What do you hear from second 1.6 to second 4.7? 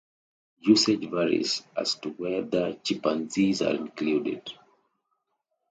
as to whether chimpanzees are included.